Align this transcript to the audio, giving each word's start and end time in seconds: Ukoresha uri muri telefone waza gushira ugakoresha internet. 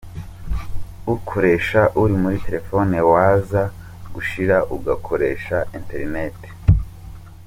Ukoresha 1.15 1.81
uri 2.01 2.15
muri 2.21 2.37
telefone 2.45 2.95
waza 3.11 3.61
gushira 4.13 4.57
ugakoresha 4.75 5.57
internet. 5.79 6.37